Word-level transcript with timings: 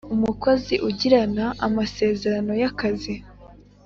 Umukozi 0.15 0.75
ugirana 0.89 1.45
amasezerano 1.67 2.51
y 2.61 2.65
akazi 2.69 3.13